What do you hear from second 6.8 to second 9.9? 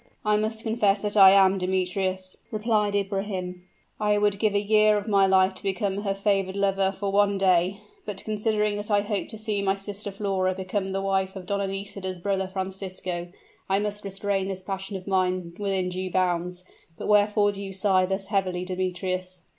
for one day. But considering that I hope to see my